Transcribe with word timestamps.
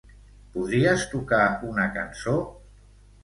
Podries 0.53 1.03
tocar 1.11 1.43
una 1.73 1.85
cançó? 1.97 2.33